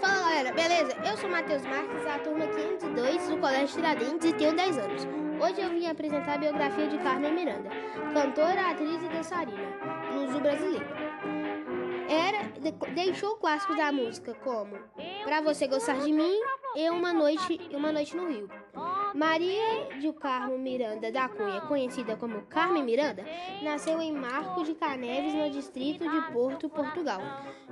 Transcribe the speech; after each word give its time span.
Fala 0.00 0.20
galera, 0.20 0.52
beleza? 0.52 0.92
Eu 1.08 1.16
sou 1.16 1.30
Matheus 1.30 1.62
Marques, 1.62 2.04
da 2.04 2.18
turma 2.18 2.46
502 2.46 3.28
do 3.28 3.38
Colégio 3.38 3.76
Tiradentes 3.76 4.28
e 4.28 4.32
tenho 4.34 4.54
10 4.54 4.78
anos. 4.78 5.06
Hoje 5.40 5.60
eu 5.62 5.70
vim 5.70 5.86
apresentar 5.86 6.34
a 6.34 6.38
biografia 6.38 6.86
de 6.88 6.98
Carmen 6.98 7.34
Miranda, 7.34 7.70
cantora, 8.12 8.70
atriz 8.70 9.02
e 9.02 9.08
dançarina, 9.08 9.62
luso 10.12 10.40
brasileiro. 10.40 10.84
Era, 12.08 12.48
de, 12.60 12.72
deixou 12.94 13.36
clássicos 13.36 13.76
da 13.76 13.90
música 13.90 14.34
como 14.34 14.78
Pra 15.24 15.40
Você 15.40 15.66
Gostar 15.66 15.98
de 16.00 16.12
Mim 16.12 16.38
e 16.76 16.90
Uma 16.90 17.14
Noite, 17.14 17.58
uma 17.72 17.90
noite 17.90 18.14
no 18.14 18.28
Rio. 18.28 18.61
Maria 19.14 19.88
de 20.00 20.12
Carmo 20.14 20.58
Miranda 20.58 21.12
da 21.12 21.28
Cunha, 21.28 21.60
conhecida 21.62 22.16
como 22.16 22.42
Carmen 22.42 22.82
Miranda, 22.82 23.24
nasceu 23.62 24.00
em 24.00 24.12
Marco 24.12 24.64
de 24.64 24.74
Caneves, 24.74 25.34
no 25.34 25.50
distrito 25.50 26.08
de 26.08 26.32
Porto, 26.32 26.68
Portugal, 26.68 27.20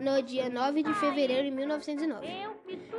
no 0.00 0.22
dia 0.22 0.48
9 0.48 0.82
de 0.82 0.94
fevereiro 0.94 1.44
de 1.44 1.50
1909. 1.50 2.26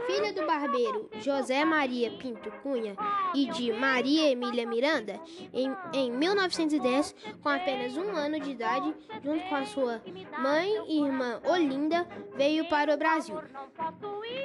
Filha 0.06 0.34
do 0.34 0.46
barbeiro 0.46 1.10
José 1.20 1.64
Maria 1.66 2.12
Pinto 2.12 2.52
Cunha 2.62 2.96
e 3.34 3.48
de 3.48 3.72
Maria 3.74 4.30
Emília 4.30 4.68
Miranda, 4.68 5.20
em, 5.54 5.76
em 5.94 6.12
1910, 6.12 7.16
com 7.42 7.50
apenas 7.50 7.96
um 7.98 8.12
ano 8.12 8.40
de 8.40 8.52
idade, 8.52 8.94
junto 9.24 9.48
com 9.48 9.56
a 9.56 9.66
sua 9.66 10.02
mãe 10.40 10.70
e 10.88 11.02
irmã 11.02 11.42
Olinda, 11.46 12.08
veio 12.36 12.68
para 12.70 12.94
o 12.94 12.98
Brasil, 12.98 13.38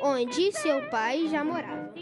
onde 0.03 0.53
seu 0.53 0.89
pai 0.89 1.27
já 1.29 1.45
morava. 1.45 1.93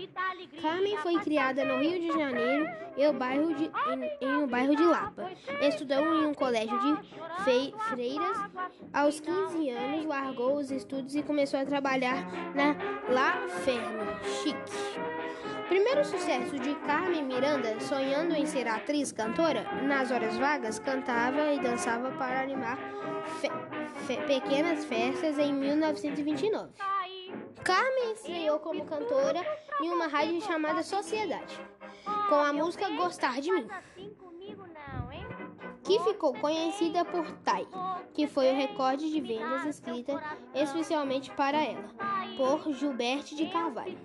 Carmen 0.61 0.97
foi 0.99 1.19
criada 1.19 1.65
no 1.65 1.78
Rio 1.79 2.01
de 2.01 2.19
Janeiro 2.19 2.69
e 2.97 3.07
o 3.07 3.13
bairro 3.13 3.55
de, 3.55 3.65
em, 3.65 4.27
em 4.27 4.37
um 4.37 4.47
bairro 4.47 4.75
de 4.75 4.85
Lapa. 4.85 5.31
Estudou 5.63 5.99
em 5.99 6.27
um 6.27 6.35
colégio 6.35 6.79
de 6.79 7.45
fei, 7.45 7.73
freiras. 7.89 8.37
Aos 8.93 9.21
15 9.21 9.71
anos, 9.71 10.05
largou 10.05 10.57
os 10.57 10.71
estudos 10.71 11.15
e 11.15 11.23
começou 11.23 11.61
a 11.61 11.65
trabalhar 11.65 12.27
na 12.55 12.77
La 13.09 13.47
Ferme 13.65 14.05
Chic. 14.43 14.57
Primeiro 15.69 16.05
sucesso 16.05 16.59
de 16.59 16.75
Carmen 16.87 17.25
Miranda, 17.25 17.79
sonhando 17.79 18.35
em 18.35 18.47
ser 18.47 18.67
atriz 18.67 19.13
cantora, 19.13 19.65
nas 19.83 20.11
horas 20.11 20.37
vagas 20.37 20.79
cantava 20.79 21.53
e 21.53 21.61
dançava 21.61 22.11
para 22.13 22.41
animar 22.41 22.79
fe, 23.41 23.51
fe, 24.07 24.17
pequenas 24.27 24.85
festas 24.87 25.39
em 25.39 25.53
1929. 25.53 26.71
Carmen 27.65 28.13
estreou 28.13 28.59
como 28.59 28.85
cantora 28.85 29.45
em 29.81 29.91
uma 29.91 30.07
rádio 30.07 30.41
chamada 30.41 30.83
Sociedade, 30.83 31.61
com 32.29 32.37
a 32.37 32.53
música 32.53 32.89
Gostar 32.91 33.41
de 33.41 33.53
Mim, 33.53 33.69
que 35.85 35.99
ficou 36.01 36.35
conhecida 36.35 37.05
por 37.05 37.31
Tai, 37.45 37.67
que 38.15 38.27
foi 38.27 38.53
o 38.53 38.57
recorde 38.57 39.11
de 39.11 39.21
vendas 39.21 39.65
escrita 39.65 40.23
especialmente 40.55 41.31
para 41.33 41.63
ela, 41.63 41.89
por 42.37 42.73
Gilberto 42.73 43.35
de 43.35 43.47
Carvalho. 43.49 43.99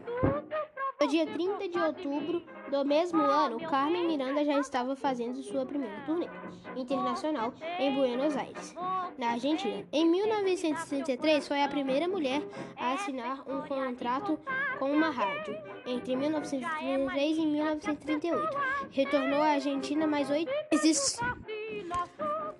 Dia 1.13 1.27
30 1.27 1.69
de 1.69 1.77
outubro 1.77 2.41
do 2.71 2.83
mesmo 2.83 3.21
ano, 3.21 3.59
Carmen 3.59 4.07
Miranda 4.07 4.43
já 4.43 4.57
estava 4.57 4.95
fazendo 4.95 5.43
sua 5.43 5.63
primeira 5.63 5.95
turnê 6.07 6.27
internacional 6.75 7.53
em 7.77 7.93
Buenos 7.93 8.35
Aires, 8.35 8.73
na 9.15 9.33
Argentina. 9.33 9.85
Em 9.91 10.09
1933, 10.09 11.47
foi 11.47 11.61
a 11.61 11.67
primeira 11.67 12.07
mulher 12.07 12.41
a 12.75 12.93
assinar 12.93 13.47
um 13.47 13.61
contrato 13.61 14.39
com 14.79 14.91
uma 14.91 15.11
rádio. 15.11 15.55
Entre 15.85 16.15
1933 16.15 17.37
e 17.37 17.45
1938, 17.45 18.57
retornou 18.89 19.39
à 19.43 19.49
Argentina 19.49 20.07
mais 20.07 20.31
oito 20.31 20.51
vezes. 20.71 21.19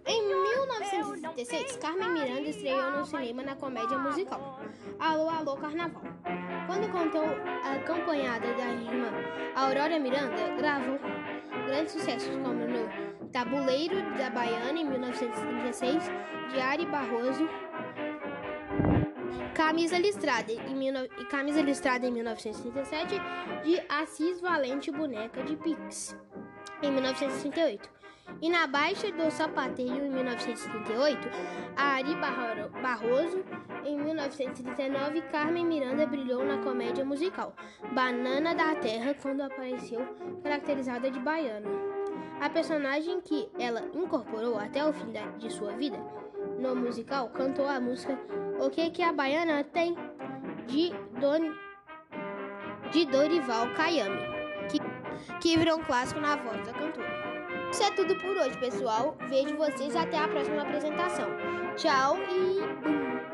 Em 0.06 0.28
1936, 0.28 1.78
Carmen 1.78 2.12
Miranda 2.12 2.50
estreou 2.50 2.92
no 2.92 3.04
cinema 3.04 3.42
na 3.42 3.56
comédia 3.56 3.98
musical 3.98 4.60
Alô, 5.00 5.28
Alô 5.28 5.58
Carnaval. 5.58 6.04
Quando 6.66 6.92
contou 6.92 7.26
acompanhada 7.64 8.54
da 8.54 8.66
irmã 8.70 9.12
Aurora 9.56 10.00
Miranda, 10.00 10.56
gravou 10.58 11.00
grandes 11.66 11.94
sucessos 11.94 12.30
como 12.38 12.54
no 12.54 13.30
Tabuleiro 13.32 13.96
da 14.18 14.30
Baiana 14.30 14.80
em 14.80 14.86
1936, 14.86 16.04
de 16.52 16.60
Ari 16.60 16.86
Barroso, 16.86 17.48
Camisa 19.54 19.98
Listrada 19.98 20.52
e 20.52 21.26
Camisa 21.30 21.62
Listrada 21.62 22.06
em 22.06 22.12
1937, 22.12 23.16
de 23.64 23.82
Assis 23.90 24.40
Valente 24.40 24.92
Boneca 24.92 25.44
de 25.44 25.56
Pix 25.56 26.18
em 26.82 26.92
1938. 26.92 28.03
E 28.42 28.50
na 28.50 28.68
Baixa 28.68 29.12
do 29.12 29.32
Sapateiro, 29.32 30.06
em 30.06 30.10
1938, 30.10 31.30
Ari 31.76 32.16
Barroso, 32.82 33.44
em 33.86 33.98
1939, 33.98 35.22
Carmen 35.24 35.66
Miranda 35.66 36.06
brilhou 36.06 36.44
na 36.44 36.58
comédia 36.58 37.06
musical 37.06 37.56
Banana 37.94 38.54
da 38.54 38.76
Terra, 38.76 39.14
quando 39.22 39.42
apareceu 39.42 40.06
caracterizada 40.42 41.10
de 41.10 41.20
baiana. 41.20 41.70
A 42.42 42.50
personagem 42.50 43.22
que 43.22 43.50
ela 43.58 43.84
incorporou 43.94 44.58
até 44.58 44.86
o 44.86 44.92
fim 44.92 45.14
de 45.38 45.50
sua 45.50 45.72
vida 45.74 45.98
no 46.60 46.76
musical 46.76 47.30
cantou 47.30 47.68
a 47.68 47.80
música 47.80 48.18
O 48.60 48.70
que 48.70 48.90
que 48.90 49.02
a 49.02 49.14
baiana 49.14 49.64
tem 49.64 49.96
de, 50.68 50.92
Don, 51.20 51.54
de 52.92 53.06
Dorival 53.06 53.74
Cayame, 53.74 54.22
que, 54.70 54.80
que 55.40 55.58
virou 55.58 55.80
um 55.80 55.84
clássico 55.84 56.20
na 56.20 56.36
voz 56.36 56.66
da 56.66 56.74
cantora. 56.74 57.43
Isso 57.74 57.82
é 57.82 57.90
tudo 57.90 58.16
por 58.18 58.38
hoje, 58.38 58.56
pessoal. 58.60 59.18
Vejo 59.28 59.58
vocês 59.58 59.96
até 59.96 60.16
a 60.20 60.28
próxima 60.28 60.62
apresentação. 60.62 61.28
Tchau 61.76 62.20
e. 62.30 63.33